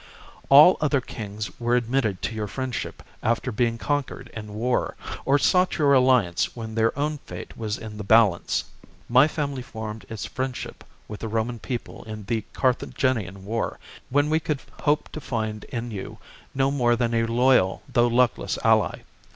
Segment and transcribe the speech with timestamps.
[0.49, 5.77] "All other kings were admitted to your friendship after being conquered in war, or sought
[5.77, 8.63] your alliance when their own fate was in the balance.
[9.07, 13.77] My family formed its friendship with the Roman people in the Carthaginian war,
[14.09, 16.17] when we could hope to find in you
[16.55, 19.01] no more than a loyal though luckless ally.